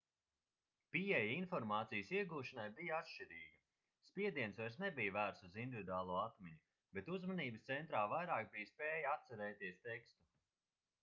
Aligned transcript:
pieeja 0.95 1.17
informācijas 1.33 2.13
iegūšanai 2.19 2.65
bija 2.79 2.95
atšķirīga 2.99 3.59
spiediens 4.11 4.61
vairs 4.63 4.79
nebija 4.85 5.15
vērsts 5.19 5.47
uz 5.49 5.61
individuālo 5.65 6.17
atmiņu 6.23 6.97
bet 6.99 7.13
uzmanības 7.19 7.69
centrā 7.73 8.03
vairāk 8.17 8.51
bija 8.57 8.73
spēja 8.73 9.15
atcerēties 9.19 9.81
tekstu 9.89 10.21